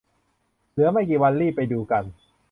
[0.71, 2.03] เหลือไม่กี่วัน รีบไปดูกัน